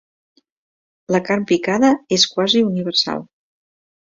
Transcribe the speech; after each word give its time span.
La 1.15 1.21
carn 1.27 1.45
picada 1.51 1.91
és 2.17 2.27
quasi 2.35 2.65
universal. 2.71 3.23